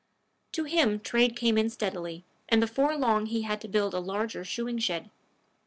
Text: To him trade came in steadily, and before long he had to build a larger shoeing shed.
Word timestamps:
To 0.53 0.63
him 0.63 0.99
trade 0.99 1.35
came 1.35 1.59
in 1.59 1.69
steadily, 1.69 2.23
and 2.49 2.59
before 2.59 2.97
long 2.97 3.27
he 3.27 3.43
had 3.43 3.61
to 3.61 3.67
build 3.67 3.93
a 3.93 3.99
larger 3.99 4.43
shoeing 4.43 4.79
shed. 4.79 5.11